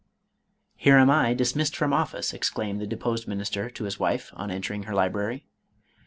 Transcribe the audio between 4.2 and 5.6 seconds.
on entering her library.